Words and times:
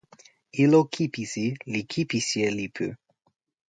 ilo 0.63 0.79
kipisi 0.93 1.45
li 1.71 1.79
kipisi 1.91 2.37
e 2.47 2.49
lipu. 2.57 2.87